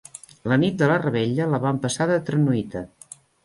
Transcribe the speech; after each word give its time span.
La 0.53 0.57
nit 0.63 0.79
de 0.79 0.87
la 0.93 0.95
revetlla, 1.03 1.47
la 1.53 1.61
van 1.67 1.85
passar 1.87 2.11
de 2.15 2.19
tranuita. 2.33 2.87